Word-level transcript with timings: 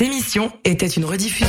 Cette 0.00 0.08
émission 0.08 0.50
était 0.64 0.86
une 0.86 1.04
rediffusion. 1.04 1.46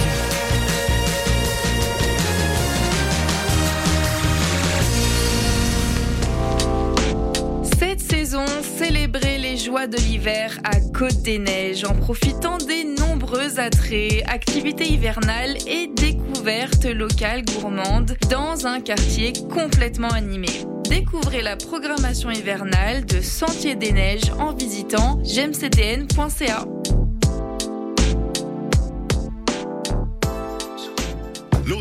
Cette 7.79 8.01
saison, 8.01 8.43
célébrez 8.77 9.37
les 9.37 9.55
joies 9.55 9.87
de 9.87 9.95
l'hiver 9.95 10.59
à 10.65 10.81
Côte 10.81 11.21
des 11.21 11.39
Neiges 11.39 11.85
en 11.85 11.93
profitant 11.93 12.57
des 12.57 12.83
nombreux 12.83 13.57
attraits, 13.57 14.21
activités 14.27 14.91
hivernales 14.91 15.55
et 15.65 15.87
découvertes 15.87 16.83
locales 16.83 17.45
gourmandes 17.45 18.17
dans 18.29 18.67
un 18.67 18.81
quartier 18.81 19.31
complètement 19.49 20.09
animé. 20.09 20.49
Découvrez 20.89 21.41
la 21.41 21.55
programmation 21.55 22.29
hivernale 22.29 23.05
de 23.05 23.21
Sentier 23.21 23.75
des 23.75 23.93
Neiges 23.93 24.29
en 24.39 24.53
visitant 24.53 25.23
gemcdn.ca. 25.23 26.65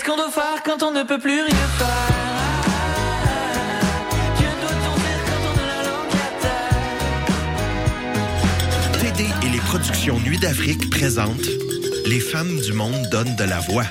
Qu'est-ce 0.00 0.10
qu'on 0.10 0.16
doit 0.16 0.30
faire 0.30 0.62
quand 0.64 0.82
on 0.82 0.92
ne 0.92 1.02
peut 1.02 1.18
plus 1.18 1.42
rien 1.42 1.66
faire 1.78 1.86
et 9.42 9.48
les 9.50 9.58
productions 9.58 10.18
Nuit 10.20 10.38
d'Afrique 10.38 10.88
présentent 10.88 11.50
Les 12.06 12.20
femmes 12.20 12.58
du 12.60 12.72
monde 12.72 13.08
donnent 13.10 13.36
de 13.36 13.44
la 13.44 13.60
voix. 13.60 13.84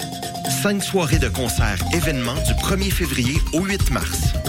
Cinq 0.63 0.83
soirées 0.83 1.19
de 1.19 1.29
concerts 1.29 1.83
événements 1.93 2.33
du 2.33 2.53
1er 2.53 2.91
février 2.91 3.37
au 3.53 3.61
8 3.61 3.91
mars. 3.91 4.33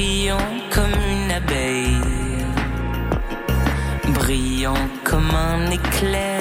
brillant 0.00 0.50
comme 0.70 0.96
une 1.12 1.30
abeille, 1.30 2.46
brillant 4.14 4.88
comme 5.04 5.30
un 5.30 5.70
éclair 5.70 6.40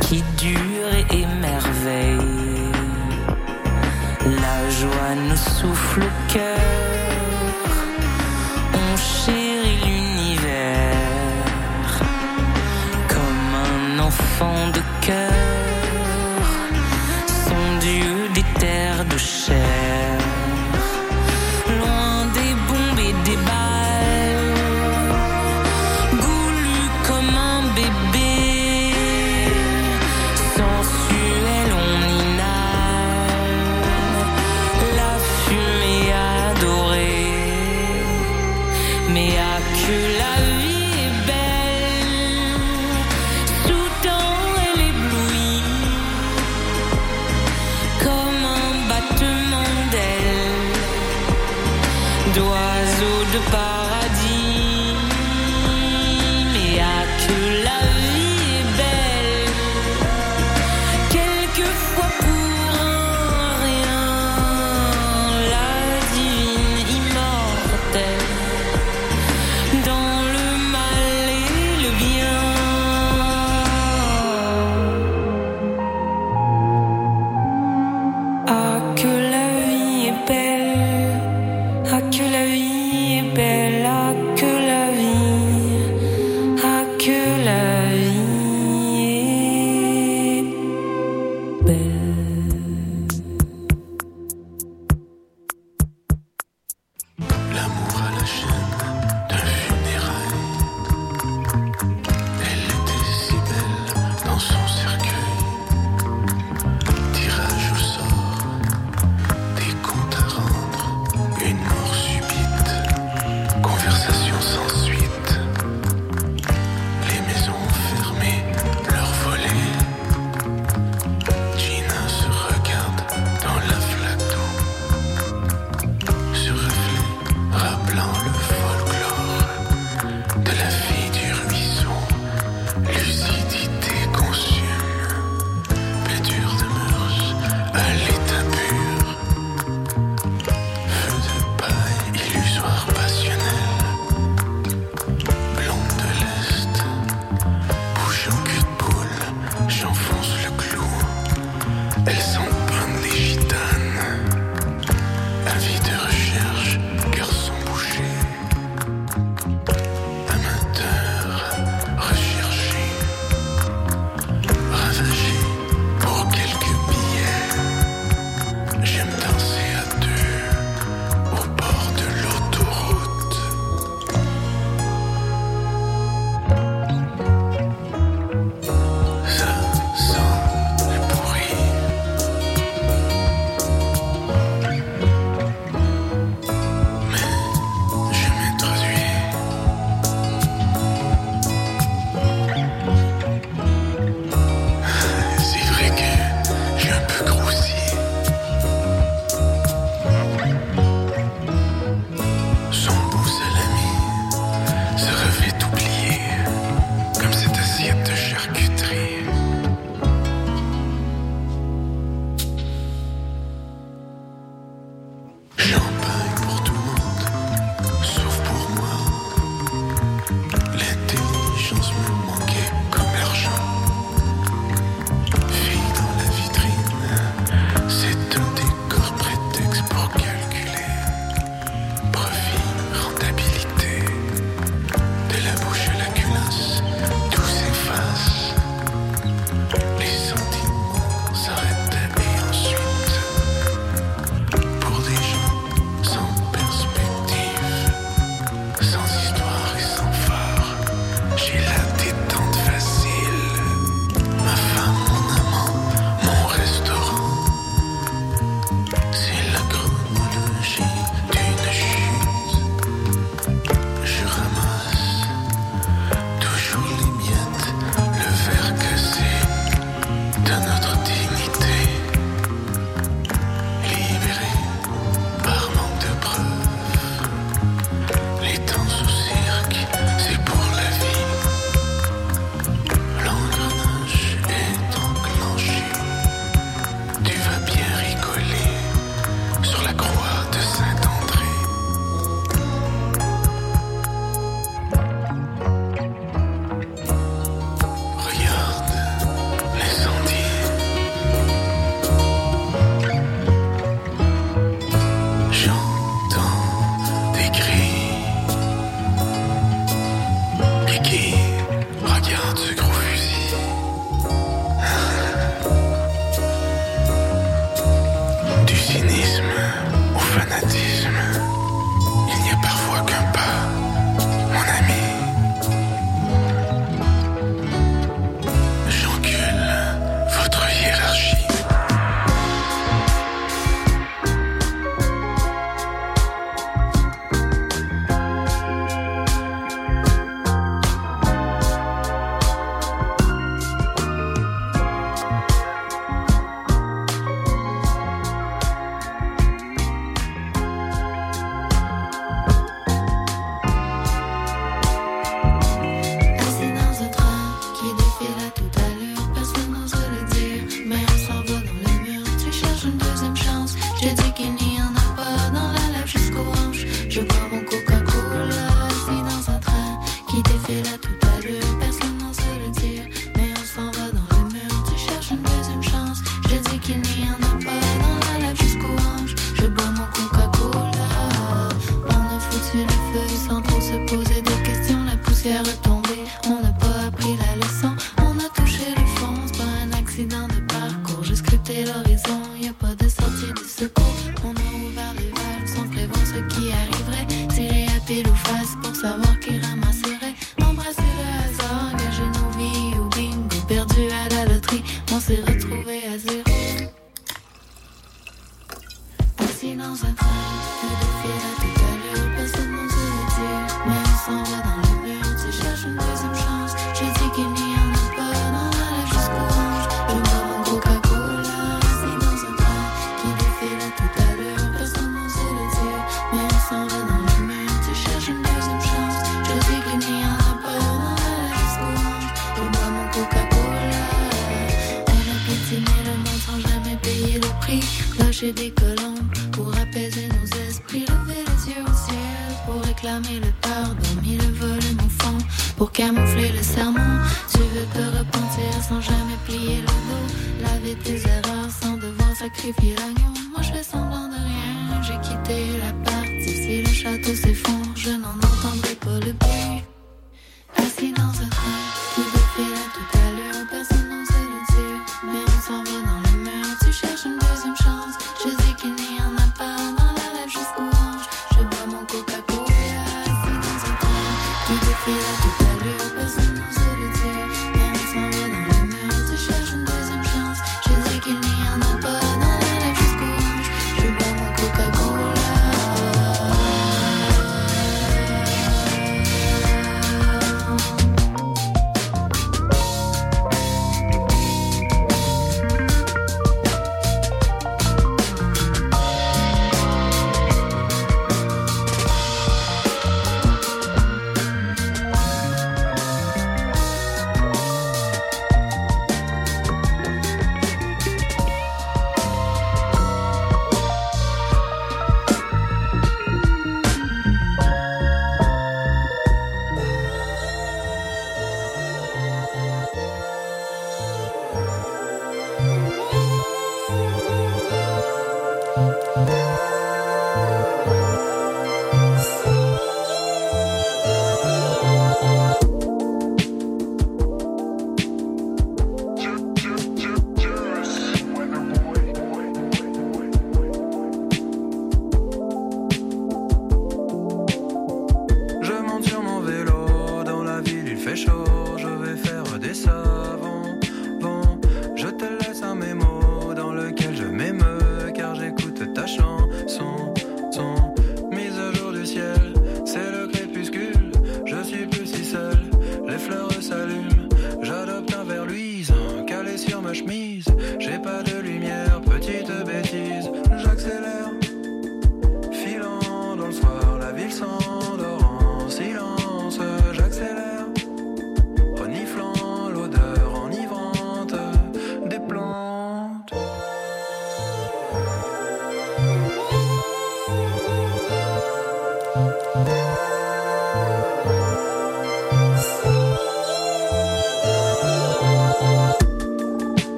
qui 0.00 0.24
dure 0.38 0.90
et 1.00 1.22
émerveille. 1.22 2.72
La 4.24 4.70
joie 4.70 5.14
nous 5.28 5.36
souffle 5.36 6.00
au 6.00 6.32
cœur. 6.32 6.83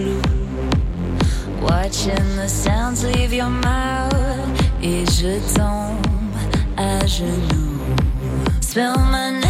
true. 0.00 0.20
Watching 1.60 2.36
the 2.36 2.48
sounds 2.48 3.04
leave 3.04 3.32
your 3.32 3.50
mouth. 3.50 4.10
Et 4.82 5.04
je 5.06 5.38
tombe 5.54 6.36
à 6.76 7.06
genoux. 7.06 7.80
Spell 8.60 8.96
my 8.96 9.40
name. 9.40 9.49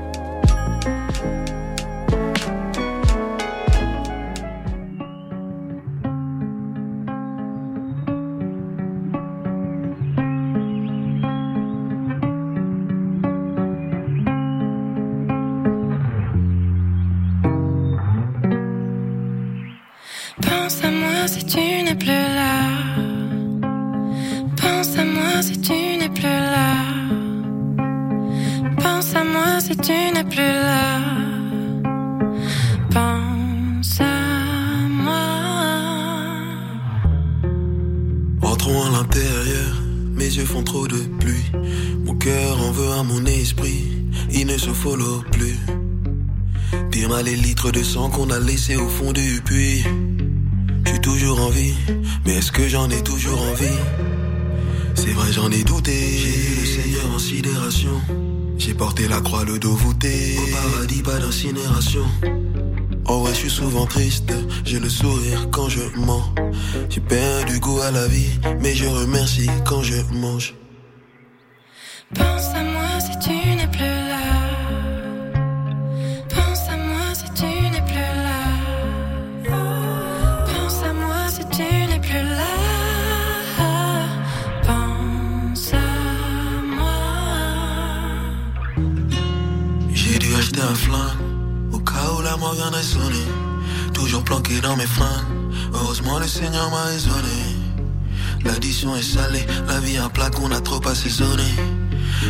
Heureusement, 95.73 96.19
le 96.19 96.27
Seigneur 96.27 96.69
m'a 96.71 96.83
raisonné. 96.83 97.57
L'addition 98.45 98.95
est 98.95 99.01
salée, 99.01 99.45
la 99.67 99.81
vie 99.81 99.97
un 99.97 100.07
plat 100.07 100.29
qu'on 100.29 100.49
a 100.51 100.61
trop 100.61 100.79
assaisonné. 100.87 101.43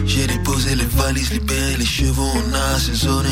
J'ai 0.06 0.26
déposé 0.26 0.74
les 0.76 0.86
valises, 0.86 1.32
libéré 1.32 1.78
les 1.78 1.86
chevaux, 1.86 2.32
on 2.34 2.52
a 2.54 2.64
assaisonné. 2.76 3.30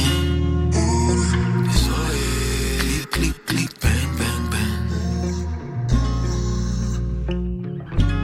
Désolé. 0.71 2.19
Clic, 3.09 3.11
clic, 3.11 3.45
clic, 3.45 3.71
bang, 3.81 4.09
bang, 4.19 4.43
bang. 4.51 4.83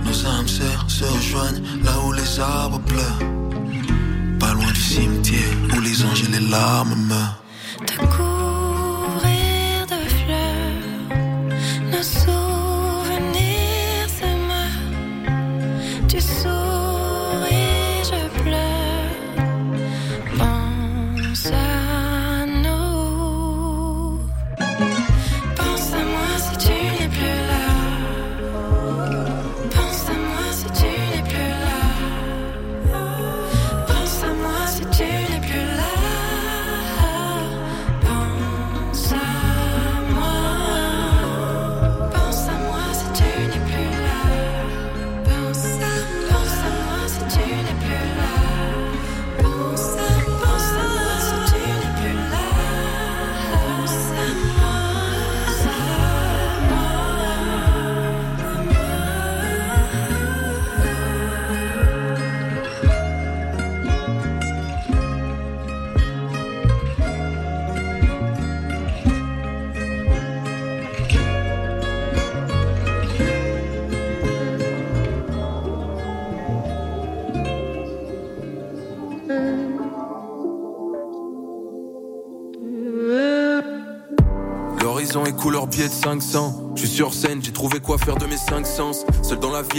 Nos 0.06 0.26
âmes 0.28 0.48
sœurs 0.48 0.86
se 0.88 1.06
rejoignent 1.06 1.64
là 1.84 2.00
où 2.06 2.12
les 2.14 2.40
arbres 2.40 2.82
pleurent. 2.82 3.20
Pas 4.40 4.54
loin 4.54 4.72
du 4.72 4.82
cimetière 4.82 5.58
où 5.76 5.80
les 5.80 6.06
anges 6.06 6.26
et 6.26 6.32
les 6.32 6.42
larmes 6.48 6.96
meurent. 7.08 7.45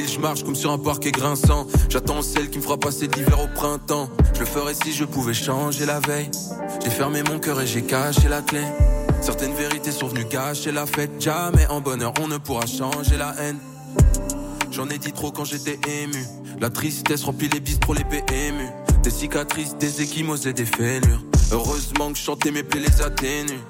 Je 0.04 0.20
marche 0.20 0.44
comme 0.44 0.54
sur 0.54 0.72
un 0.72 0.78
parquet 0.78 1.10
grinçant. 1.10 1.66
J'attends 1.88 2.20
celle 2.20 2.50
qui 2.50 2.58
me 2.58 2.62
fera 2.62 2.76
passer 2.76 3.06
l'hiver 3.06 3.40
au 3.42 3.48
printemps. 3.48 4.10
Je 4.34 4.40
le 4.40 4.46
ferais 4.46 4.74
si 4.74 4.92
je 4.92 5.04
pouvais 5.04 5.32
changer 5.32 5.86
la 5.86 6.00
veille. 6.00 6.30
J'ai 6.84 6.90
fermé 6.90 7.22
mon 7.22 7.38
cœur 7.38 7.60
et 7.62 7.66
j'ai 7.66 7.82
caché 7.82 8.28
la 8.28 8.42
clé. 8.42 8.60
Certaines 9.22 9.54
vérités 9.54 9.92
sont 9.92 10.08
venues 10.08 10.26
gâcher 10.26 10.70
la 10.70 10.84
fête. 10.84 11.10
Jamais 11.18 11.66
en 11.68 11.80
bonheur 11.80 12.12
on 12.20 12.28
ne 12.28 12.36
pourra 12.36 12.66
changer 12.66 13.16
la 13.16 13.34
haine. 13.40 13.58
J'en 14.70 14.88
ai 14.90 14.98
dit 14.98 15.12
trop 15.12 15.30
quand 15.30 15.46
j'étais 15.46 15.78
ému. 15.88 16.22
La 16.60 16.68
tristesse 16.68 17.24
remplit 17.24 17.48
les 17.48 17.60
bis 17.60 17.78
pour 17.78 17.94
les 17.94 18.04
PMU. 18.04 18.68
Des 19.02 19.10
cicatrices, 19.10 19.76
des 19.76 20.02
échymoses 20.02 20.46
et 20.46 20.52
des 20.52 20.66
fêlures. 20.66 21.22
Heureusement 21.52 22.12
que 22.12 22.18
chanter 22.18 22.50
mes 22.50 22.62
plaies 22.62 22.80
les 22.80 23.02
atténue. 23.02 23.60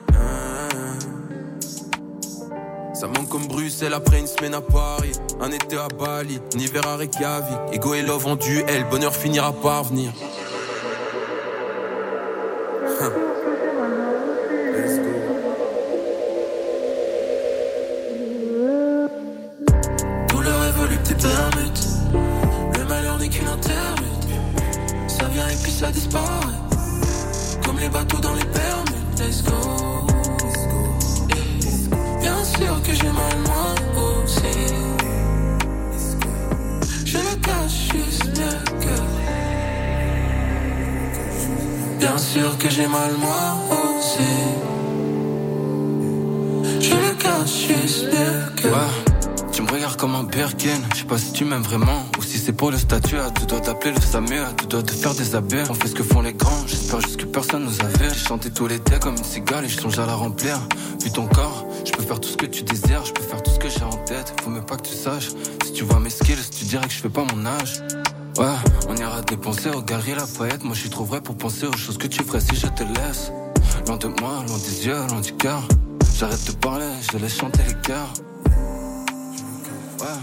Comme 3.37 3.49
Bruxelles 3.49 3.93
après 3.93 4.21
une 4.21 4.27
semaine 4.27 4.55
à 4.55 4.63
Paris. 4.63 5.13
Un 5.43 5.51
été 5.53 5.77
à 5.77 5.89
Bali, 5.89 6.41
un 6.55 6.59
hiver 6.59 6.87
à 6.87 6.97
Reykjavik. 6.97 7.59
Ego 7.73 7.93
et 7.93 8.01
love 8.01 8.27
en 8.27 8.37
duel, 8.37 8.87
bonheur 8.91 9.15
finira 9.15 9.53
par 9.53 9.85
venir. 9.85 10.11
Ça 25.09 25.25
vient 25.33 25.49
et 25.49 25.57
puis 25.63 25.73
ça 25.73 25.91
disparaît. 25.91 26.27
Comme 27.65 27.79
les 27.79 27.89
bateaux 27.89 28.19
dans 28.19 28.35
les 28.35 28.45
permutes. 28.45 29.19
Let's 29.19 29.43
go. 29.43 29.86
J'ai 33.07 33.13
mal 33.13 33.39
moi 33.47 33.75
aussi. 34.25 34.43
Je 37.05 37.19
le 37.19 37.37
cache 37.41 37.89
juste 37.95 38.27
mieux 38.39 38.59
que. 38.81 38.97
Bien 41.99 42.19
sûr 42.19 42.59
que 42.59 42.69
j'ai 42.69 42.87
mal 42.87 43.13
moi 43.19 43.59
aussi. 43.71 44.35
Je 46.81 46.95
le 46.95 47.15
cache 47.15 47.69
juste 47.69 48.07
mieux 48.07 48.55
que. 48.57 48.69
Ouais, 48.69 48.93
tu 49.53 49.63
me 49.63 49.71
regardes 49.71 49.97
comme 49.97 50.15
un 50.15 50.25
Birkin. 50.25 50.81
Je 50.93 50.99
sais 50.99 51.05
pas 51.05 51.19
si 51.19 51.33
tu 51.33 51.45
m'aimes 51.45 51.63
vraiment 51.63 52.05
ou 52.19 52.23
si 52.23 52.39
c'est 52.39 52.53
pour 52.53 52.71
le 52.71 52.79
statut. 52.79 53.17
Tu 53.39 53.47
dois 53.47 53.61
t'appeler 53.61 53.95
le 53.95 54.01
Samu, 54.01 54.41
tu 54.59 54.67
dois 54.67 54.83
te 54.83 54.93
faire 54.93 55.15
des 55.15 55.35
abus. 55.37 55.63
On 55.71 55.75
fait 55.75 55.89
ce 55.89 55.95
que 55.95 56.03
font 56.03 56.23
les 56.23 56.33
grands, 56.33 56.67
j'espère 56.67 57.01
juste 57.03 57.19
que 57.19 57.27
personne 57.27 57.65
nous 57.65 57.81
avait. 57.81 58.13
J'ai 58.13 58.27
chanté 58.27 58.51
tout 58.51 58.67
l'été 58.67 58.99
comme 58.99 59.17
une 59.17 59.25
cigale 59.25 59.65
et 59.65 59.69
je 59.69 59.79
songe 59.79 59.99
à 59.99 60.07
la 60.07 60.15
remplir. 60.15 60.59
Vu 61.03 61.13
ton 61.13 61.27
corps, 61.27 61.67
peux 61.97 62.03
faire 62.03 62.21
tout 62.21 62.29
ce 62.29 62.37
que 62.37 62.47
tu 62.47 62.63
désires, 62.63 63.05
je 63.05 63.13
peux 63.13 63.23
faire 63.23 63.43
tout 63.43 63.51
ce 63.51 63.59
que 63.59 63.69
j'ai 63.69 63.83
en 63.83 63.97
tête. 64.05 64.35
Faut 64.43 64.51
même 64.51 64.65
pas 64.65 64.77
que 64.77 64.89
tu 64.89 64.95
saches. 64.95 65.31
Si 65.65 65.73
tu 65.73 65.85
vois 65.85 65.99
mes 65.99 66.11
skills, 66.11 66.51
tu 66.51 66.65
dirais 66.65 66.87
que 66.87 66.93
je 66.93 66.99
fais 66.99 67.09
pas 67.09 67.25
mon 67.33 67.47
âge. 67.47 67.83
Ouais, 68.39 68.55
on 68.89 68.97
ira 68.97 69.23
dépenser 69.23 69.71
au 69.71 69.81
galeries 69.81 70.15
Lafayette. 70.15 70.63
Moi, 70.63 70.75
je 70.75 70.81
suis 70.81 70.91
trop 70.91 71.05
vrai 71.05 71.21
pour 71.21 71.37
penser 71.37 71.67
aux 71.67 71.77
choses 71.77 71.97
que 71.97 72.07
tu 72.07 72.23
ferais 72.23 72.41
si 72.41 72.55
je 72.55 72.67
te 72.67 72.83
laisse. 72.83 73.33
Loin 73.87 73.97
de 73.97 74.09
moi, 74.09 74.45
loin 74.47 74.59
des 74.59 74.87
yeux, 74.87 75.07
loin 75.09 75.21
du 75.21 75.33
cœur. 75.33 75.63
J'arrête 76.19 76.47
de 76.47 76.53
parler, 76.53 76.87
je 77.13 77.19
laisse 77.19 77.37
chanter 77.37 77.63
les 77.67 77.75
cœurs. 77.75 78.13
Ouais, 80.01 80.21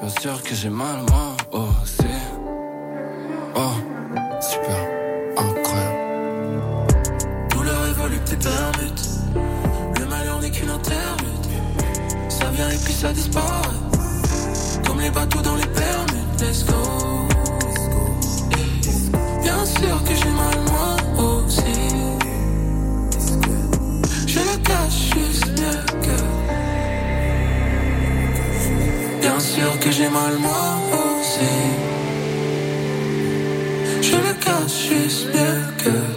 bien 0.00 0.08
sûr 0.20 0.42
que 0.42 0.54
j'ai 0.54 0.70
mal, 0.70 1.04
moi 1.08 1.36
aussi. 1.52 2.04
Oh, 3.54 3.72
super, 4.40 4.89
Ça 13.00 13.12
disparaît. 13.14 13.80
Comme 14.86 15.00
les 15.00 15.08
bateaux 15.10 15.40
dans 15.40 15.56
les 15.56 15.66
permutes. 15.68 16.40
Let's 16.42 16.66
go. 16.66 16.74
Bien 19.42 19.64
sûr 19.64 20.04
que 20.04 20.14
j'ai 20.14 20.30
mal 20.42 20.58
moi 20.70 20.96
aussi. 21.24 21.78
Je 24.26 24.40
le 24.40 24.56
cache 24.62 25.00
juste 25.16 25.46
mieux 25.58 25.82
que. 26.02 26.18
Bien 29.22 29.40
sûr 29.40 29.78
que 29.80 29.90
j'ai 29.90 30.10
mal 30.10 30.36
moi 30.38 30.76
aussi. 30.92 31.54
Je 34.02 34.16
le 34.16 34.34
cache 34.44 34.88
juste 34.90 35.26
mieux 35.34 35.62
que. 35.82 36.09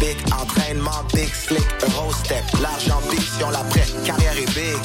Big 0.00 0.16
entraînement, 0.32 1.04
big 1.12 1.28
slick, 1.34 1.66
euro 1.82 2.10
step. 2.10 2.42
L'argent 2.62 3.02
big 3.10 3.20
si 3.20 3.44
on 3.44 3.50
la 3.50 3.62
prête, 3.64 3.92
carrière 4.02 4.32
est 4.32 4.50
big. 4.54 4.78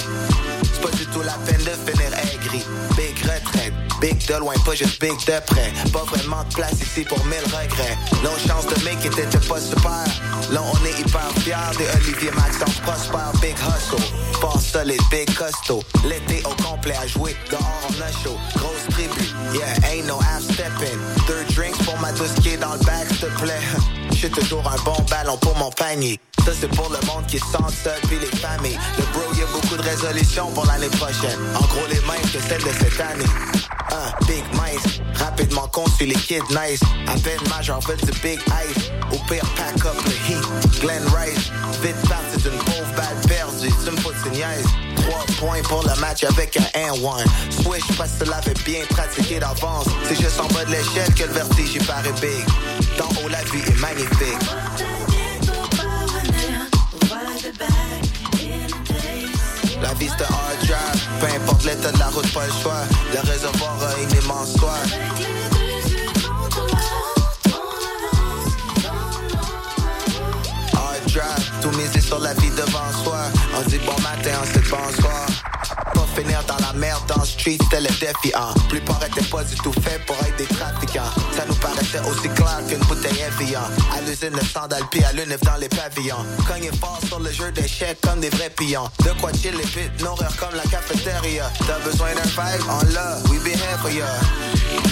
C'est 0.62 0.82
pas 0.82 0.92
du 0.92 1.06
tout 1.06 1.22
la 1.22 1.38
peine 1.46 1.64
de 1.64 1.72
finir 1.90 2.12
aigri. 2.20 2.62
Big 2.98 3.18
retraite, 3.24 3.74
big 4.02 4.28
de 4.28 4.34
loin, 4.36 4.54
pas 4.66 4.76
juste 4.76 5.00
big 5.00 5.18
de 5.26 5.40
près. 5.48 5.72
Pas 5.94 6.04
vraiment 6.04 6.44
de 6.50 6.54
place 6.54 6.82
ici 6.82 7.06
pour 7.06 7.24
mille 7.28 7.46
regrets. 7.46 7.98
Nos 8.24 8.38
chances 8.46 8.68
de 8.68 8.84
make 8.84 9.06
it 9.06 9.18
étaient 9.18 9.48
pas 9.48 9.62
super. 9.62 10.04
Là 10.52 10.62
on 10.62 10.86
est 10.86 11.00
hyper 11.00 11.32
fiers 11.40 11.78
des 11.78 11.88
Olivier 12.02 12.32
Maxence 12.32 12.76
Prosper 12.82 13.40
Big 13.42 13.56
hustle, 13.56 14.04
fort 14.42 14.60
solide, 14.60 15.00
big 15.10 15.34
costaud. 15.34 15.82
L'été 16.04 16.44
au 16.46 16.62
complet 16.62 16.96
à 17.02 17.08
jouer, 17.08 17.38
dehors 17.50 17.88
on 17.88 18.02
a 18.02 18.12
chaud. 18.22 18.38
Grosse 18.58 18.88
tribu, 18.90 19.24
yeah, 19.54 19.76
ain't 19.90 20.08
no 20.08 20.20
half 20.20 20.42
stepping. 20.42 21.00
Deux 21.26 21.46
drinks 21.56 21.82
pour 21.86 21.98
ma 22.00 22.12
douce 22.12 22.34
qui 22.42 22.50
est 22.50 22.58
dans 22.58 22.74
le 22.74 22.80
back 22.80 23.08
s'il 23.08 23.20
te 23.20 23.40
plaît. 23.40 23.62
J'suis 24.24 24.32
toujours 24.32 24.64
un 24.66 24.82
bon 24.86 24.96
ballon 25.10 25.36
pour 25.36 25.54
mon 25.58 25.70
panier. 25.72 26.18
Ça 26.46 26.52
c'est 26.58 26.70
pour 26.70 26.88
le 26.88 27.06
monde 27.08 27.28
qui 27.28 27.40
sent 27.40 27.74
seul 27.84 28.00
puis 28.08 28.18
les 28.20 28.38
familles. 28.38 28.80
Le 28.98 29.04
bro, 29.12 29.22
y 29.34 29.44
a 29.44 29.48
beaucoup 29.48 29.76
de 29.76 29.82
résolutions 29.82 30.50
pour 30.52 30.66
l'année 30.66 30.88
prochaine. 30.88 31.38
En 31.54 31.66
gros 31.66 31.86
les 31.90 32.00
mêmes 32.00 32.32
que 32.32 32.40
celles 32.40 32.64
de 32.64 32.72
cette 32.80 33.02
année. 33.02 33.26
Un 33.92 34.26
big 34.26 34.46
mice, 34.54 35.02
rapidement 35.16 35.68
conçu 35.68 36.06
les 36.06 36.16
kids 36.16 36.40
nice. 36.52 36.80
À 37.06 37.20
peine 37.20 37.38
majeur, 37.50 37.82
veut 37.82 37.98
du 37.98 38.18
big 38.22 38.40
ice. 38.40 38.92
Au 39.12 39.18
pire, 39.28 39.44
pack 39.58 39.86
up 39.86 39.98
le 40.06 40.12
heat. 40.12 40.80
Glenn 40.80 41.04
Rice, 41.14 41.52
vite 41.82 42.02
parti 42.08 42.38
d'une 42.44 42.58
pauvre 42.60 42.94
balle 42.96 43.18
perdue. 43.28 43.74
Tu 43.84 43.92
me 43.92 43.98
fous 43.98 44.30
niaise. 44.32 44.66
Trois 44.96 45.26
points 45.38 45.62
pour 45.64 45.84
le 45.84 46.00
match 46.00 46.24
avec 46.24 46.56
un 46.56 46.94
1-1. 46.94 47.26
Swish 47.62 47.84
parce 47.98 48.14
que 48.14 48.24
l'avais 48.24 48.54
bien 48.66 48.86
pratiqué 48.90 49.40
d'avance. 49.40 49.88
C'est 50.08 50.16
juste 50.16 50.40
en 50.40 50.48
bas 50.48 50.64
de 50.64 50.72
l'échelle 50.72 51.14
que 51.14 51.24
le 51.24 51.34
vertige 51.34 51.76
y 51.76 51.80
paraît 51.80 52.14
big. 52.22 52.46
D'en 52.98 53.06
haut, 53.06 53.28
la 53.30 53.44
vue 53.46 53.60
est 53.60 53.80
magnifique. 53.80 54.38
La 59.82 59.94
vie 59.96 60.10
c'est 60.18 60.24
hard 60.24 60.58
drive, 60.62 61.08
peu 61.20 61.26
importe 61.26 61.66
l'état 61.66 61.92
de 61.92 62.00
la 62.00 62.08
route, 62.08 62.32
pas 62.34 62.46
le 62.46 62.54
choix. 62.62 62.84
Le 63.14 63.20
réservoir 63.30 63.78
a 63.84 64.02
une 64.02 64.24
immense. 64.24 64.56
Hard 70.74 71.06
drive, 71.08 71.52
tout 71.62 71.72
misé 71.72 72.00
sur 72.00 72.20
la 72.20 72.34
vie 72.36 72.50
devant 72.52 73.04
soi. 73.04 73.20
On 73.58 73.70
dit 73.70 73.80
bon 73.80 74.02
matin, 74.02 74.32
on 74.42 74.60
dit 74.60 74.70
bonsoir. 74.70 75.53
Finir 76.16 76.44
dans 76.48 76.58
la 76.58 76.74
merde 76.74 77.02
dans 77.08 77.22
le 77.22 77.26
street, 77.26 77.58
c'était 77.64 77.82
le 77.82 77.90
défi. 77.90 78.32
Hein. 78.36 78.54
Plupart 78.70 79.02
étaient 79.04 79.28
pas 79.30 79.44
du 79.44 79.56
tout 79.56 79.74
faits 79.74 80.06
pour 80.06 80.16
être 80.18 80.36
des 80.38 80.46
trafiquants. 80.46 81.12
Ça 81.36 81.44
nous 81.48 81.56
paraissait 81.56 82.02
aussi 82.02 82.30
clair 82.30 82.60
qu'une 82.68 82.86
bouteille 82.88 83.20
Evian. 83.20 83.62
À 83.92 84.02
l'usine, 84.02 84.34
le 84.34 84.46
sandal, 84.46 84.84
puis 84.92 85.04
à 85.04 85.12
l'unif 85.14 85.42
dans 85.42 85.56
les 85.58 85.70
pavillons. 85.70 86.24
Cogné 86.48 86.70
fort 86.80 87.00
sur 87.08 87.20
le 87.20 87.32
jeu 87.32 87.52
d'échecs 87.52 88.00
comme 88.02 88.20
des 88.20 88.30
vrais 88.30 88.52
pions. 88.52 88.90
De 89.04 89.10
quoi 89.20 89.32
chill 89.34 89.56
les 89.56 89.64
pits, 89.64 90.04
nourrir 90.04 90.30
comme 90.38 90.56
la 90.56 90.64
cafétéria. 90.64 91.52
T'as 91.66 91.80
besoin 91.80 92.14
d'un 92.14 92.30
fight, 92.30 92.62
on 92.70 92.94
l'a, 92.94 93.18
we 93.30 93.40
be 93.44 93.48
here 93.48 93.78
for 93.82 93.90
ya. 93.90 94.06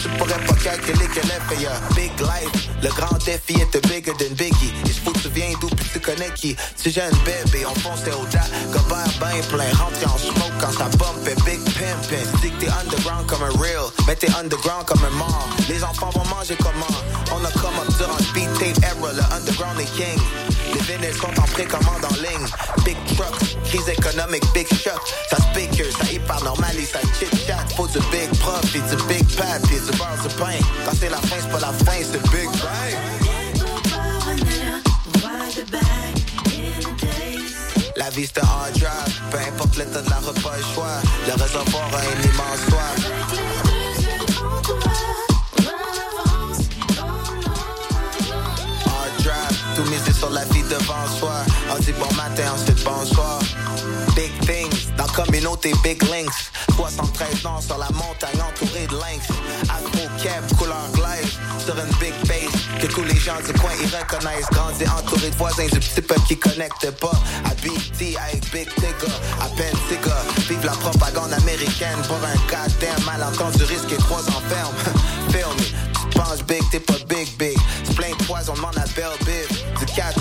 Tu 0.01 0.09
pourrais 0.17 0.43
pas 0.45 0.55
calculer 0.55 1.07
quel 1.13 1.25
effet 1.25 1.61
y'a. 1.61 1.71
Big 1.95 2.11
life, 2.19 2.69
le 2.81 2.89
grand 2.89 3.17
défi 3.23 3.61
était 3.61 3.81
bigger 3.87 4.13
than 4.13 4.33
Biggie. 4.35 4.73
Se 4.85 4.99
faut 5.01 5.11
que 5.11 5.19
tu 5.19 5.29
viens 5.29 5.53
d'où 5.59 5.67
puis 5.67 5.85
tu 5.93 5.99
connais 5.99 6.31
qui. 6.35 6.55
Si 6.75 6.91
j'ai 6.91 7.01
un 7.01 7.11
bébé, 7.25 7.65
on 7.69 7.79
fonçait 7.79 8.13
au 8.13 8.25
tas. 8.25 8.47
Gobert 8.71 9.05
ben 9.19 9.41
plein, 9.49 9.71
rentrer 9.77 10.05
en 10.05 10.17
smoke 10.17 10.53
quand 10.59 10.71
ça 10.71 10.85
bump 10.97 11.10
big 11.45 11.59
pimpin'. 11.75 12.25
Dis 12.41 12.51
the 12.59 12.69
underground 12.69 13.29
un 13.31 13.59
real, 13.59 13.91
t'es 14.19 14.29
underground 14.35 14.85
un 14.91 15.09
mort. 15.17 15.47
Les 15.69 15.83
enfants 15.83 16.11
vont 16.11 16.25
manger 16.25 16.55
comment? 16.57 16.95
On 17.33 17.43
a 17.45 17.51
come 17.59 17.77
up 17.79 17.87
durant 17.97 18.19
speed 18.19 18.49
tape 18.59 18.77
era, 18.83 19.13
le 19.13 19.23
underground 19.33 19.79
est 19.79 19.91
king. 19.95 20.19
Les 20.73 20.81
vinyles 20.81 21.15
sont 21.15 21.39
en 21.39 21.47
précommande 21.47 22.05
en 22.05 22.15
ligne. 22.15 22.47
Big 22.85 22.97
trucks, 23.15 23.57
crise 23.65 23.89
économique, 23.89 24.43
big 24.53 24.67
shock. 24.67 25.01
Ça 25.29 25.37
speaker, 25.37 25.85
ça 25.97 26.11
hyper 26.11 26.43
normalise, 26.43 26.89
ça 26.89 26.99
chit 27.19 27.29
chat. 27.45 27.65
Faut 27.75 27.87
du 27.87 27.99
big 28.11 28.29
profit, 28.39 28.81
du 28.81 28.95
big 29.07 29.25
pap, 29.35 29.61
pis 29.63 29.79
du 29.79 29.97
beurre, 29.97 30.17
du 30.21 30.33
pain. 30.35 30.59
Quand 30.85 30.95
c'est 30.99 31.09
la 31.09 31.17
fin, 31.17 31.37
c'est 31.41 31.51
pas 31.51 31.59
la 31.59 31.73
fin, 31.73 31.99
c'est 32.03 32.21
big 32.31 32.49
bang. 32.61 33.10
La 38.01 38.09
vie 38.09 38.25
c'est 38.25 38.43
un 38.43 38.47
hard 38.47 38.73
drive, 38.79 39.21
peu 39.29 39.37
importe 39.37 39.77
l'état 39.77 40.01
de 40.01 40.09
la 40.09 40.15
route, 40.15 40.35
le 40.35 40.73
choix. 40.73 40.87
Le 41.27 41.33
réservoir 41.33 41.87
a 41.93 42.01
une 42.15 42.23
immense 42.31 42.61
soif. 42.67 42.97
Hard 48.87 49.23
drive, 49.23 49.57
tout 49.75 49.83
misé 49.91 50.13
sur 50.13 50.31
la 50.31 50.45
vie 50.45 50.63
devant 50.63 51.07
soi. 51.19 51.43
On 51.69 51.79
dit 51.79 51.93
bon 51.93 52.11
matin, 52.15 52.51
ensuite 52.55 52.83
bonsoir. 52.83 53.39
Big 54.15 54.31
things, 54.47 54.95
dans 54.97 55.05
communauté 55.05 55.71
Big 55.83 56.01
Links. 56.09 56.49
73 56.75 57.45
ans 57.45 57.61
sur 57.61 57.77
la 57.77 57.89
montagne 57.91 58.41
entouré 58.41 58.87
de 58.87 58.95
lynx. 58.95 59.27
Afro 59.69 60.07
cap, 60.23 60.41
couleur 60.57 60.89
glace, 60.93 61.37
sur 61.63 61.75
une 61.75 61.95
big 61.99 62.15
base. 62.27 62.60
Que 62.81 62.87
tous 62.87 63.03
les 63.03 63.19
gens 63.19 63.37
du 63.45 63.53
coin 63.59 63.69
y 63.79 63.85
reconnaissent. 63.85 64.49
Grandi 64.51 64.85
entouré 64.85 65.29
de 65.29 65.35
voisins 65.35 65.67
du 65.67 65.79
petit 65.79 66.01
peuple 66.01 66.21
qui 66.27 66.37
connecte 66.37 66.89
pas. 66.99 67.11
À 67.45 67.53
BT 67.53 68.17
avec 68.17 68.51
Big 68.51 68.67
Tigger, 68.73 69.13
à 69.39 69.45
peine 69.55 69.75
Tigger. 69.87 70.49
Vive 70.49 70.65
la 70.65 70.71
propagande 70.71 71.31
américaine 71.31 71.99
pour 72.07 72.17
un 72.17 72.35
goddamn 72.49 73.05
malentendu 73.05 73.63
risque 73.65 73.91
et 73.91 73.97
trois 73.97 74.21
enfermes. 74.21 74.73
penses 76.23 76.43
big, 76.43 76.61
t'es 76.69 76.79
pas 76.79 76.97
big, 77.07 77.27
big. 77.37 77.57
C'est 77.83 77.95
plein 77.95 78.09
de 78.09 78.23
poison, 78.25 78.53
demande 78.53 78.77
à 78.77 78.85
Belle 78.95 79.17
Biv. 79.25 79.47
Du 79.79 79.85
4 79.85 80.19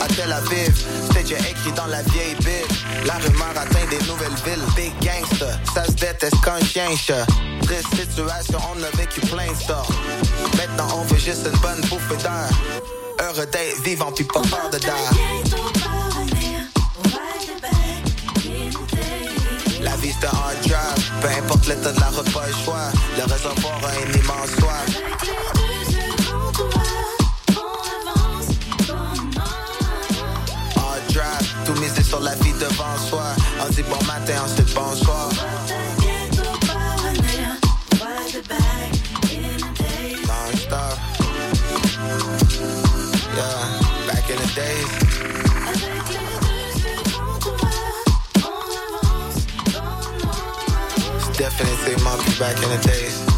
à 0.00 0.06
Tel 0.08 0.32
Aviv. 0.32 0.74
C'était 1.08 1.22
déjà 1.22 1.38
écrit 1.50 1.72
dans 1.72 1.86
la 1.86 2.02
vieille 2.02 2.34
Bible. 2.36 3.06
La 3.06 3.14
rumeur 3.14 3.50
atteint 3.56 3.86
des 3.90 3.98
nouvelles 4.06 4.38
villes. 4.44 4.64
Big 4.76 4.92
gangster, 5.02 5.58
ça 5.74 5.84
se 5.84 5.92
déteste 5.92 6.36
quand 6.44 6.62
chien. 6.64 6.88
Triste 7.62 7.94
situation, 7.94 8.58
on 8.72 8.82
a 8.82 8.90
vécu 8.96 9.20
plein 9.20 9.50
de 9.50 9.56
sorts. 9.56 9.90
Maintenant, 10.56 10.88
on 10.98 11.04
veut 11.04 11.20
juste 11.20 11.46
une 11.52 11.58
bonne 11.60 11.80
bouffée 11.88 12.16
d'air. 12.22 12.50
Heureux 13.20 13.46
d'être 13.46 13.82
vivant, 13.82 14.12
puis 14.12 14.24
pas 14.24 14.42
peur 14.42 14.70
de 14.72 14.78
d'air. 14.78 15.10
La 19.82 19.96
vie 19.96 20.12
c'est 20.20 20.26
un 20.26 20.30
hard 20.30 20.60
drive, 20.62 21.10
peu 21.22 21.28
importe 21.28 21.66
l'état 21.66 21.92
de 21.92 22.00
la 22.00 22.08
route, 22.08 22.32
pas 22.32 22.46
le 22.46 22.52
choix. 22.64 22.92
Le 23.16 23.22
réservoir 23.32 23.80
a 23.84 24.06
une 24.06 24.14
immense 24.14 24.50
soif. 24.58 25.00
Tout 31.64 31.80
misé 31.80 32.02
sur 32.02 32.20
la 32.20 32.34
vie 32.36 32.52
devant 32.54 32.96
soi. 33.08 33.24
On 33.60 33.70
dit 33.70 33.82
bon 33.82 34.02
matin, 34.06 34.34
ensuite 34.44 34.74
bonsoir. 34.74 35.29
Back 52.52 52.64
in 52.64 52.70
the 52.70 52.78
days. 52.78 53.29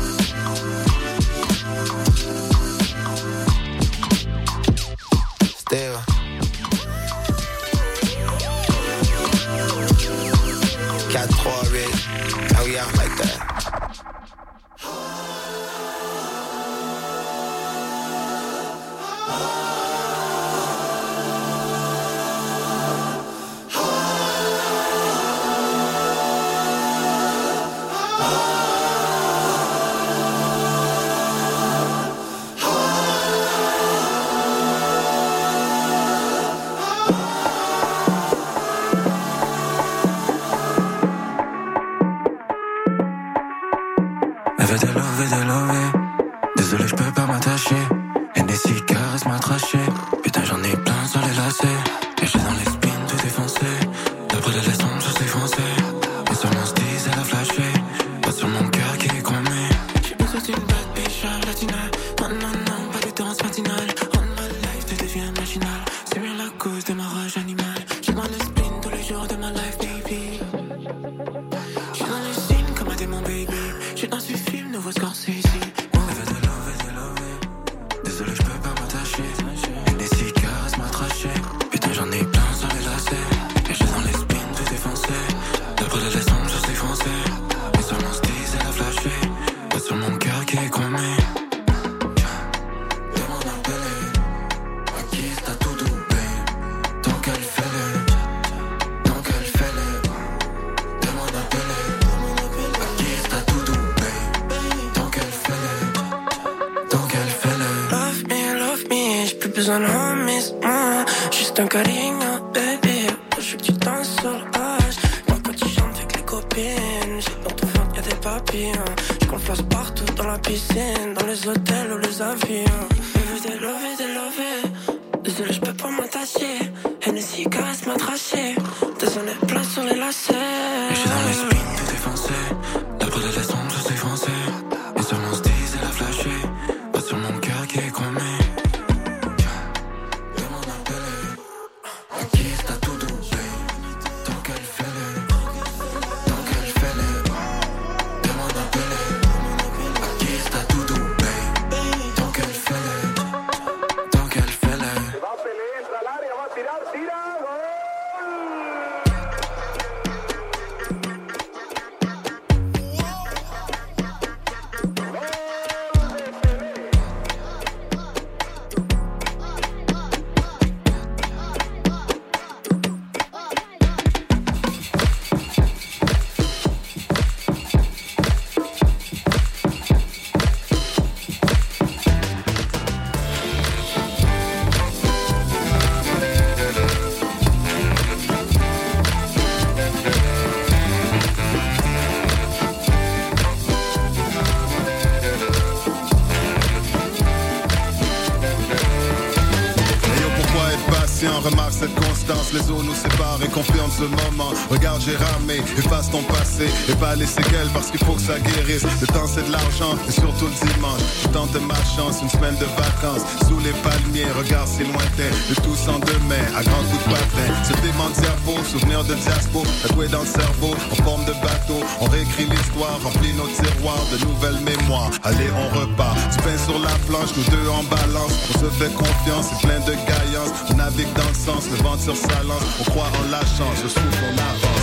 et 206.60 206.94
pas 206.96 207.14
les 207.14 207.26
séquelles 207.26 207.68
parce 207.72 207.90
qu'il 207.90 208.00
faut 208.04 208.14
que 208.14 208.20
ça 208.20 208.38
guérisse. 208.38 208.84
Le 209.00 209.06
temps 209.06 209.26
c'est 209.26 209.46
de 209.46 209.52
l'argent 209.52 209.94
et 210.08 210.12
surtout 210.12 210.46
le 210.46 210.72
dimanche. 210.72 211.00
Je 211.22 211.28
tente 211.28 211.54
ma 211.62 211.80
chance, 211.96 212.20
une 212.22 212.28
semaine 212.28 212.56
de 212.56 212.66
vacances 212.76 213.24
sous 213.48 213.58
les 213.60 213.72
palmiers, 213.82 214.30
regarde 214.36 214.68
si 214.68 214.84
lointain. 214.84 215.32
De 215.48 215.54
tous 215.62 215.88
en 215.88 215.98
demain, 215.98 216.44
à 216.56 216.62
grands 216.62 216.84
coups 216.90 217.04
de 217.04 217.10
patin. 217.10 217.48
Se 217.64 217.72
dément 217.80 218.12
cerveau, 218.14 218.56
souvenir 218.70 219.04
de 219.04 219.14
diaspo, 219.14 219.62
tatoué 219.82 220.08
dans 220.08 220.20
le 220.20 220.26
cerveau, 220.26 220.74
en 220.90 220.94
forme 221.02 221.24
de 221.24 221.32
bateau. 221.40 221.80
On 222.00 222.06
réécrit 222.06 222.46
l'histoire, 222.46 222.98
remplit 223.02 223.32
nos 223.34 223.48
tiroirs 223.48 224.04
de 224.12 224.18
nouvelles 224.26 224.60
mémoires. 224.60 225.10
Allez, 225.24 225.48
on 225.56 225.68
repart. 225.78 226.16
Du 226.30 226.38
pain 226.38 226.58
sur 226.58 226.78
la 226.78 226.94
planche, 227.08 227.30
nous 227.36 227.44
deux 227.44 227.68
en 227.68 227.84
balance. 227.84 228.32
On 228.50 228.58
se 228.60 228.70
fait 228.76 228.92
confiance, 228.94 229.46
c'est 229.50 229.66
plein 229.66 229.80
de 229.80 229.94
gaillance. 230.04 230.52
On 230.70 230.74
navigue 230.74 231.12
dans 231.14 231.28
le 231.28 231.34
sens, 231.34 231.64
le 231.70 231.76
vent 231.82 231.98
sur 231.98 232.16
sa 232.16 232.42
lance. 232.44 232.62
On 232.80 232.84
croit 232.90 233.10
en 233.18 233.30
la 233.30 233.40
chance, 233.40 233.78
je 233.82 233.88
trouve 233.88 234.10
qu'on 234.20 234.36
avance. 234.36 234.82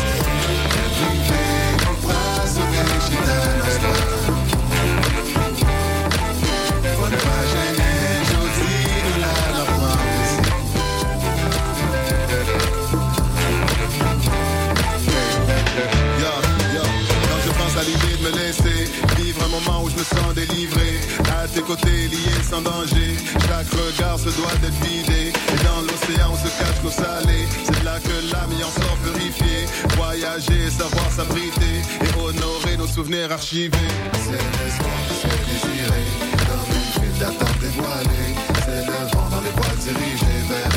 Je 17.46 17.52
pense 17.52 17.78
à 17.78 17.84
l'idée 17.84 18.18
de 18.18 18.24
me 18.24 18.32
laisser 18.38 18.92
vivre 19.18 19.44
un 19.44 19.48
moment 19.50 19.84
où 19.84 19.90
je 19.90 19.96
me 19.96 20.04
sens 20.04 20.34
délivré 20.36 21.29
tes 21.54 21.62
côtés 21.62 22.08
liés 22.08 22.44
sans 22.44 22.62
danger. 22.62 23.18
Chaque 23.48 23.70
regard 23.72 24.20
se 24.20 24.30
doit 24.30 24.56
d'être 24.62 24.80
vidé. 24.84 25.30
Et 25.30 25.64
dans 25.64 25.82
l'océan, 25.82 26.30
on 26.32 26.38
se 26.38 26.50
cache 26.58 26.82
l'eau 26.84 26.92
salée. 26.92 27.46
C'est 27.64 27.84
là 27.84 28.00
que 28.00 28.16
l'âme 28.32 28.52
y 28.60 28.64
en 28.64 28.70
sort 28.70 28.98
purifiée. 29.04 29.66
Voyager, 29.98 30.70
savoir 30.70 31.12
s'abriter. 31.12 31.78
Et 32.02 32.12
honorer 32.20 32.78
nos 32.78 32.88
souvenirs 32.88 33.32
archivés. 33.32 33.92
C'est 34.14 34.32
l'espoir, 34.32 35.02
c'est 35.22 35.40
désiré. 35.50 36.04
Dans 36.50 36.66
une 36.76 36.90
fuite 37.02 37.18
d'attente 37.20 37.60
dévoilée. 37.60 38.32
C'est 38.66 38.86
le 38.86 39.08
vent 39.14 39.30
dans 39.30 39.42
les 39.42 39.54
voiles 39.58 39.78
dirigées 39.78 40.44
vers. 40.50 40.69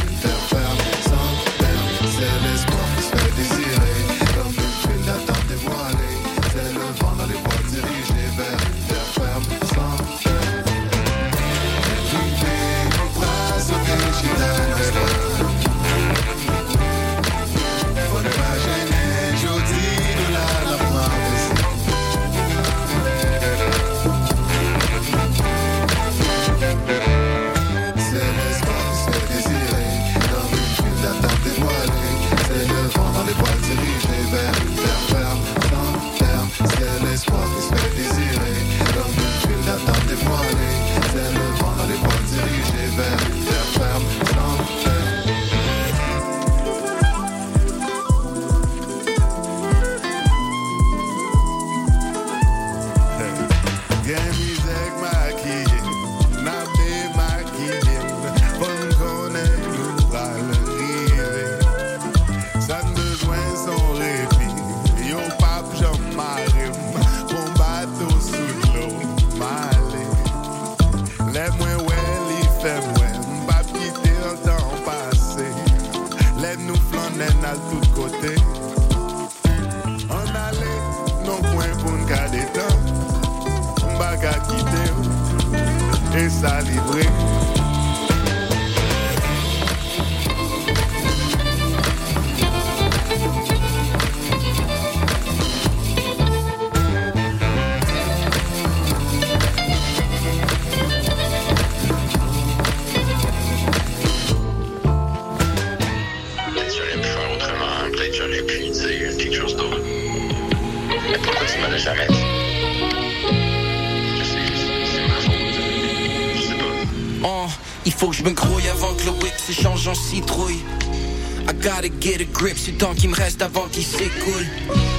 du 122.64 122.72
temps 122.74 122.94
qui 122.94 123.08
me 123.08 123.14
reste 123.14 123.42
avant 123.42 123.66
qu'il 123.68 123.84
s'écoule. 123.84 124.46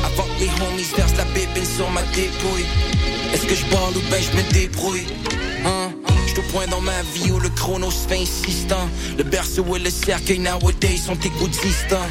Avant 0.04 0.24
que 0.24 0.44
mes 0.44 0.50
homies 0.66 0.88
versent 0.96 1.16
la 1.18 1.26
bébé 1.26 1.66
sur 1.66 1.90
ma 1.92 2.02
dépouille. 2.14 2.66
Est-ce 3.34 3.46
que 3.46 3.56
je 3.56 3.66
parle 3.66 3.96
ou 3.96 4.02
ben 4.12 4.22
je 4.22 4.38
me 4.38 4.52
débrouille? 4.52 5.06
Hein? 5.66 5.92
J'suis 6.28 6.40
au 6.40 6.52
point 6.52 6.68
dans 6.68 6.82
ma 6.82 7.02
vie 7.14 7.32
où 7.32 7.40
le 7.40 7.50
chrono 7.50 7.90
se 7.90 8.08
fait 8.08 8.22
insistant. 8.22 8.90
Le 9.18 9.24
berceau 9.24 9.76
et 9.76 9.80
le 9.80 9.90
cercueil 9.90 10.40
nowadays 10.40 10.98
sont 10.98 11.18
égoutistants. 11.20 12.10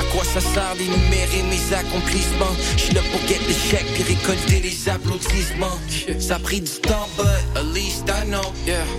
À 0.00 0.04
quoi 0.12 0.24
ça 0.24 0.40
sert 0.40 0.74
d'énumérer 0.76 1.42
mes 1.48 1.74
accomplissements? 1.76 2.54
J'suis 2.76 2.94
là 2.94 3.00
pour 3.12 3.20
get 3.28 3.40
l'échec 3.46 3.84
puis 3.94 4.02
récolter 4.02 4.60
les 4.60 4.88
applaudissements. 4.88 5.78
Ça 6.18 6.36
a 6.36 6.38
pris 6.38 6.60
du 6.60 6.72
temps, 6.82 7.08
but 7.16 7.26
at 7.56 7.64
least 7.74 8.08
I 8.08 8.26
know. 8.26 8.52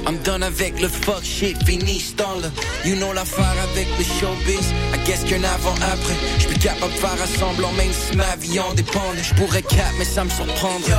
I'm 0.08 0.18
done 0.24 0.44
avec 0.44 0.80
le 0.80 0.88
fuck 0.88 1.24
shit, 1.24 1.58
fini 1.66 2.00
ce 2.00 2.14
temps-là. 2.14 2.50
You 2.86 2.96
know 2.96 3.12
l'affaire 3.14 3.56
avec 3.72 3.88
le 3.98 4.04
showbiz. 4.04 4.74
Guess 5.10 5.24
qu'un 5.24 5.44
avant-après? 5.44 6.14
Je 6.38 6.48
suis 6.50 6.60
capable 6.60 6.94
de 6.94 7.00
faire 7.00 7.18
assemblant 7.24 7.72
même 7.72 7.90
si 7.92 8.16
ma 8.16 8.36
vie 8.36 8.60
en 8.60 8.72
dépendait. 8.76 9.24
Je 9.24 9.34
pourrais 9.34 9.64
cap, 9.64 9.92
mais 9.98 10.06
ça 10.06 10.24
me 10.24 10.30
surprendrait. 10.30 10.94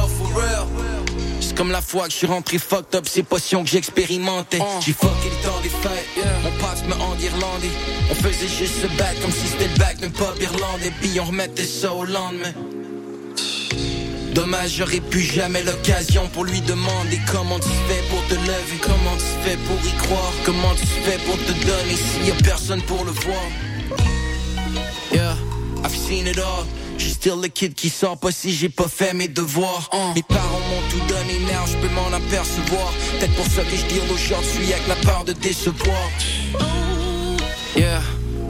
C'est 1.40 1.56
comme 1.56 1.70
la 1.70 1.80
fois 1.80 2.06
que 2.06 2.11
je 2.11 2.16
suis 2.16 2.26
rentré 2.26 2.58
fucked 2.58 2.92
up, 2.96 3.06
ces 3.06 3.22
potions 3.22 3.62
que 3.62 3.70
j'expérimentais. 3.70 4.58
J'ai 4.84 4.94
fucké 4.94 5.30
le 5.30 5.46
temps 5.46 5.61
des 5.62 5.68
fêtes, 5.68 6.26
mon 6.42 6.50
passe 6.58 6.82
me 6.88 6.94
en 6.94 7.16
irlandais. 7.20 7.70
On 8.11 8.14
faisait 8.16 8.48
juste 8.48 8.82
se 8.82 8.88
battre 8.98 9.20
comme 9.22 9.30
si 9.30 9.46
c'était 9.46 9.68
le 9.68 9.78
bac 9.78 10.00
d'un 10.00 10.11
pub 10.11 10.42
irlandais. 10.42 10.92
Puis 11.00 11.20
on 11.20 11.26
remettait 11.26 11.62
ça 11.62 11.92
au 11.92 12.04
lendemain. 12.04 12.52
Dommage, 14.34 14.74
j'aurais 14.78 14.98
plus 14.98 15.22
jamais 15.22 15.62
l'occasion 15.62 16.26
pour 16.32 16.46
lui 16.46 16.61
demander 16.62 17.20
comment 17.30 17.61
tu 17.61 17.68
fais 17.86 18.02
pour 18.11 18.26
te 18.26 18.34
lever, 18.34 18.80
comment 18.82 19.16
tu 19.18 19.48
fais 19.48 19.56
pour 19.56 19.78
y 19.86 19.92
croire, 20.02 20.32
comment 20.44 20.74
tu 20.74 20.86
fais 20.86 21.18
pour 21.18 21.36
te 21.36 21.52
donner 21.64 21.94
s'il 21.94 22.26
y 22.26 22.32
a 22.32 22.34
personne 22.42 22.82
pour 22.82 23.04
le 23.04 23.12
voir? 23.12 23.70
Seen 26.11 26.26
it 26.26 26.38
all. 26.40 26.66
J'suis 26.98 27.12
still 27.12 27.40
le 27.40 27.46
kid 27.46 27.72
qui 27.74 27.88
sort 27.88 28.18
pas 28.18 28.32
si 28.32 28.52
j'ai 28.52 28.68
pas 28.68 28.88
fait 28.88 29.14
mes 29.14 29.28
devoirs. 29.28 29.88
Mes 30.16 30.24
parents 30.24 30.58
m'ont 30.68 30.82
tout 30.90 30.98
donné, 31.06 31.38
now 31.44 31.64
je 31.68 31.76
peux 31.76 31.94
m'en 31.94 32.08
apercevoir. 32.08 32.92
Peut-être 33.12 33.34
pour 33.36 33.46
ça 33.46 33.62
que 33.62 33.76
je 33.76 33.84
dis 33.86 34.00
aujourd'hui 34.12 34.72
avec 34.72 34.88
la 34.88 34.96
peur 34.96 35.24
de 35.24 35.32
décevoir. 35.34 36.11
Yeah, 37.76 38.02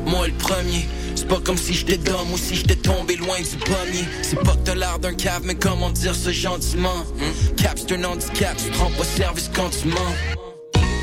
moi 0.06 0.26
le 0.26 0.32
premier. 0.32 0.88
C'est 1.14 1.28
pas 1.28 1.38
comme 1.44 1.58
si 1.58 1.74
j'étais 1.74 1.98
d'homme 1.98 2.32
ou 2.32 2.38
si 2.38 2.56
j'étais 2.56 2.76
tombé 2.76 3.16
loin 3.16 3.36
du 3.38 3.56
pommier. 3.58 4.06
C'est 4.22 4.40
pas 4.42 4.52
que 4.52 4.64
t'as 4.64 4.74
l'air 4.74 4.98
d'un 4.98 5.12
cave, 5.12 5.42
mais 5.44 5.54
comment 5.54 5.90
dire 5.90 6.14
ça 6.14 6.32
gentiment? 6.32 7.04
Hmm? 7.18 7.56
Cap, 7.56 7.78
c'est 7.78 7.92
un 7.92 8.04
handicap, 8.04 8.56
tu 8.56 8.70
prends 8.70 8.90
pas 8.92 9.04
service 9.04 9.50
quand 9.54 9.68
tu 9.68 9.88
mens. 9.88 10.14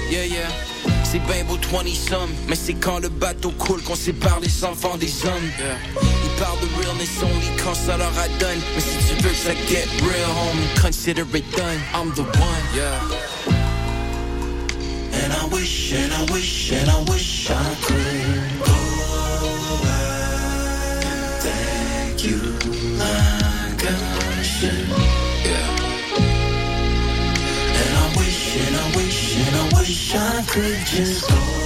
Yeah, 0.09 0.25
yeah. 0.25 0.47
C'est 1.03 1.23
bien 1.27 1.43
beau 1.43 1.57
20 1.71 1.93
sommes, 1.93 2.31
mais 2.47 2.55
c'est 2.55 2.73
quand 2.73 2.97
le 2.97 3.09
bateau 3.09 3.51
coule 3.51 3.83
qu'on 3.83 3.95
sépare 3.95 4.39
les 4.41 4.63
enfants 4.65 4.97
des 4.97 5.13
hommes. 5.23 6.16
Parlent 6.38 6.59
de 6.61 6.67
realness 6.81 7.21
only 7.23 7.49
quand 7.63 7.73
ça 7.73 7.97
leur 7.97 8.13
adonne. 8.17 8.61
Mais 8.75 8.81
si 8.81 9.15
tu 9.15 9.23
veux 9.23 9.33
get 9.67 9.88
real, 10.01 10.29
homie, 10.29 10.67
consider 10.81 11.23
it 11.33 11.45
done. 11.55 11.79
I'm 11.93 12.11
the 12.13 12.23
one, 12.23 12.65
yeah. 12.75 12.99
And 15.13 15.33
I 15.33 15.47
wish, 15.51 15.93
and 15.93 16.13
I 16.13 16.31
wish, 16.31 16.71
and 16.71 16.89
I 16.89 17.03
wish 17.11 17.49
I 17.49 17.75
could 17.85 18.65
go 18.65 18.75
thank 21.41 22.23
you 22.23 22.39
I. 23.79 24.85
And 27.79 27.93
I 27.97 28.07
wish, 28.17 28.57
and 28.57 28.75
I 28.75 28.95
wish, 28.95 29.38
and 29.38 29.55
I 29.55 29.79
wish 29.79 30.15
I 30.15 30.43
could 30.47 30.85
just 30.85 31.29
go 31.29 31.56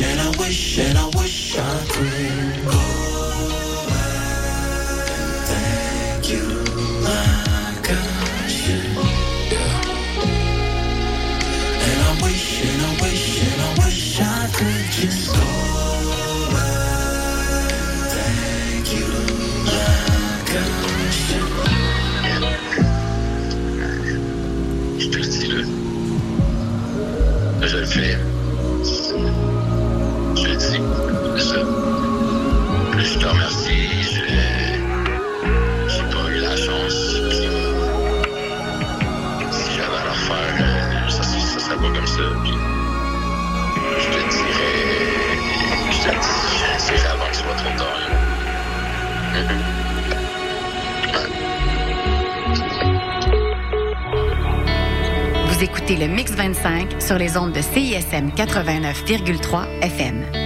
and 0.00 0.20
I 0.20 0.28
wish, 0.38 0.78
and 0.78 0.98
I 0.98 1.06
wish 1.16 1.56
I 1.56 1.84
could 1.88 2.64
go 2.66 2.80
thank 5.48 6.30
you 6.30 6.42
like 7.02 7.90
I 7.90 8.46
should. 8.46 8.96
And 11.86 12.00
I 12.02 12.22
wish, 12.22 12.62
and 12.62 12.82
I 12.82 13.02
wish, 13.02 13.42
and 13.42 13.60
I 13.62 13.84
wish 13.84 14.20
I 14.20 14.50
could 14.52 14.86
just 14.92 15.34
go. 15.34 15.42
Je 24.98 25.08
te 25.08 25.18
le 25.18 25.26
dis 25.26 25.46
là. 25.46 25.62
Je 27.62 27.76
le 27.76 27.86
fais. 27.86 28.35
Je 33.06 33.18
te 33.18 33.26
remercie. 33.26 33.88
J'ai 35.88 36.02
pas 36.02 36.28
eu 36.30 36.40
la 36.40 36.56
chance. 36.56 37.20
Puis. 37.28 37.48
Si 39.50 39.76
j'avais 39.76 39.96
à 39.96 40.04
le 40.04 40.10
refaire, 40.10 40.54
euh, 40.60 41.10
ça, 41.10 41.22
ça 41.22 41.74
pas 41.74 41.80
comme 41.80 42.06
ça. 42.06 42.22
Puis. 42.42 42.54
Je 44.00 44.06
te 44.06 44.18
dirais. 44.34 44.76
Je 45.90 45.98
te 45.98 46.08
dirais 46.86 47.08
avant 47.12 47.28
que 47.30 47.36
ce 47.36 47.42
soit 47.42 47.54
trop 47.54 47.78
tard. 47.78 48.00
Vous 55.46 55.64
écoutez 55.64 55.96
le 55.96 56.08
Mix 56.08 56.32
25 56.32 57.00
sur 57.00 57.16
les 57.16 57.36
ondes 57.36 57.52
de 57.52 57.60
CISM 57.62 58.30
89,3 58.36 59.64
FM. 59.82 60.45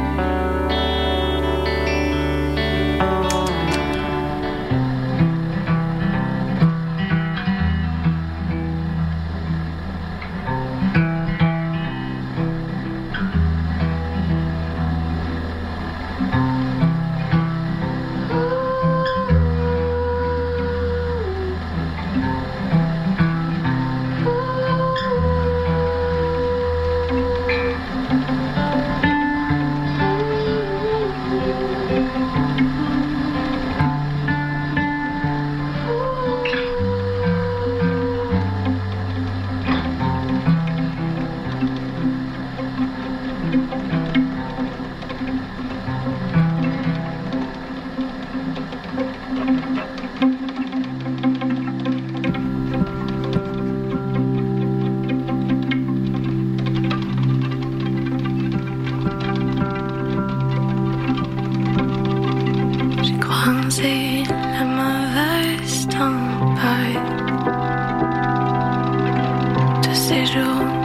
de 69.91 70.80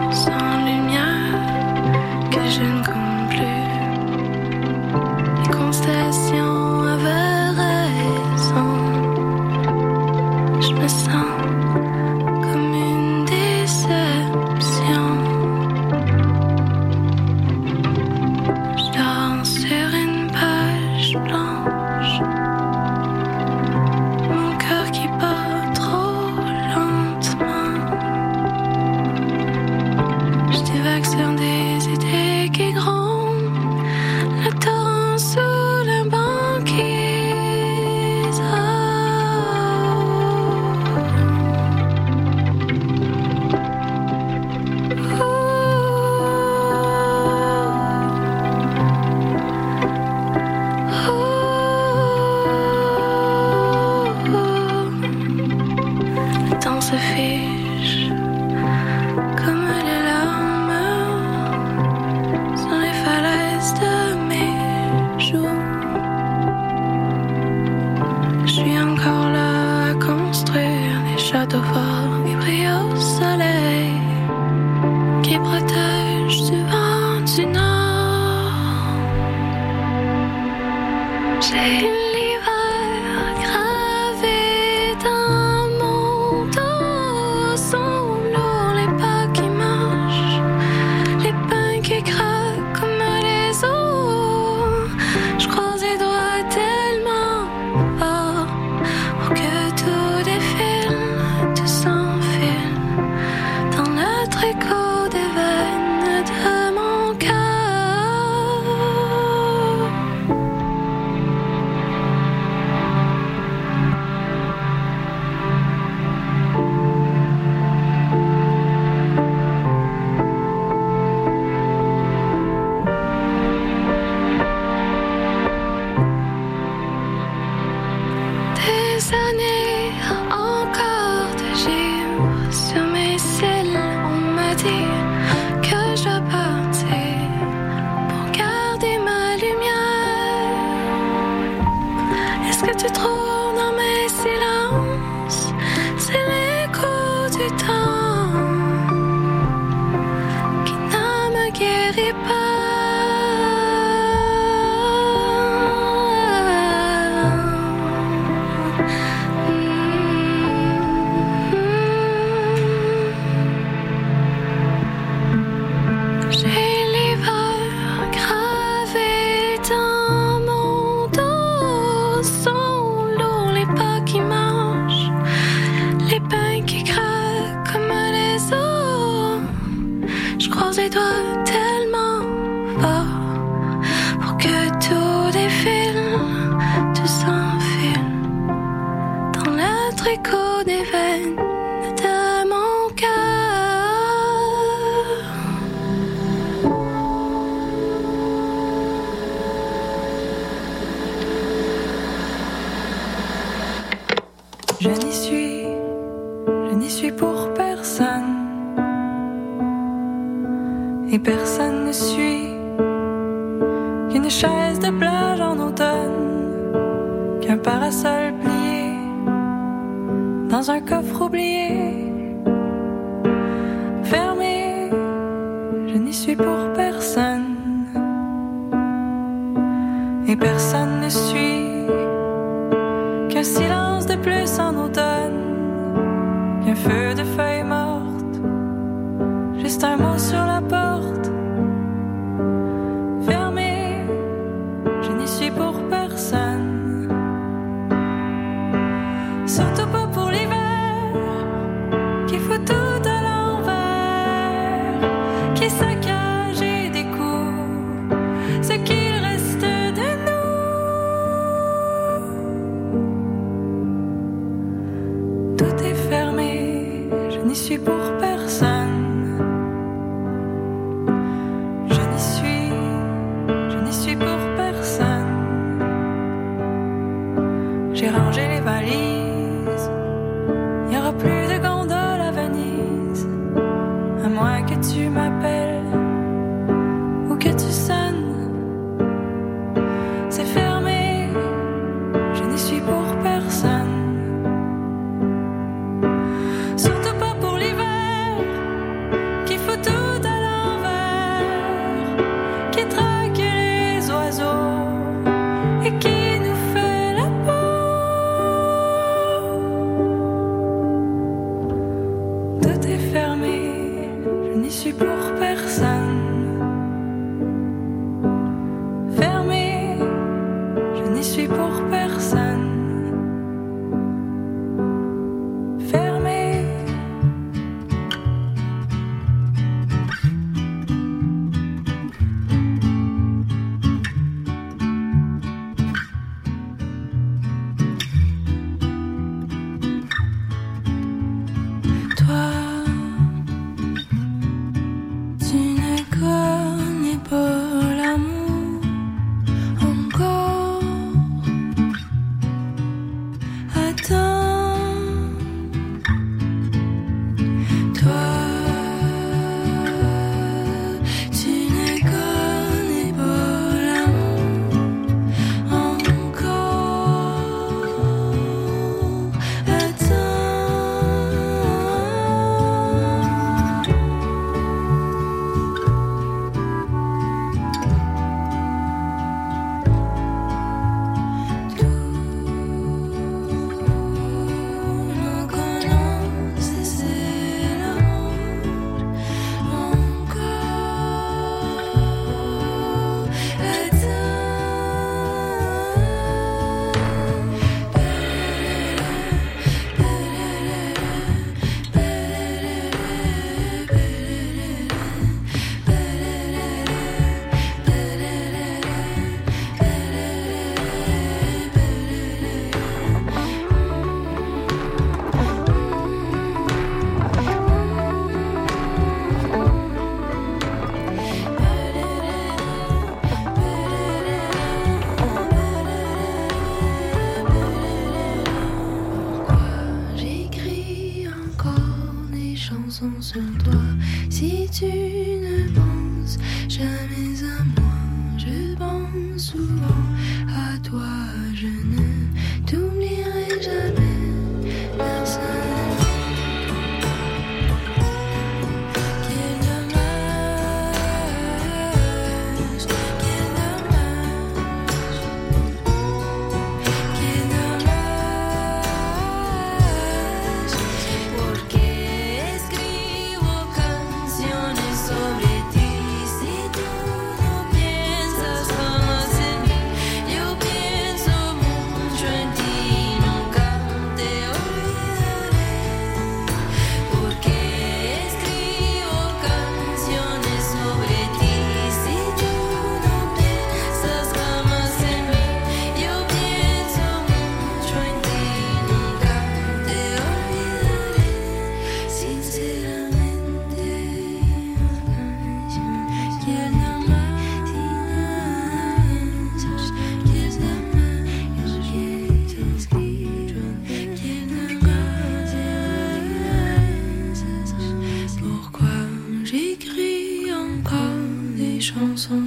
songs 511.97 512.29
on 512.31 512.47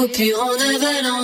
coupure 0.00 0.40
en 0.40 0.52
avalant. 0.52 1.19